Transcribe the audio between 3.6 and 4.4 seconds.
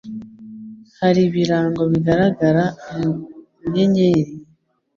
nyenyeri,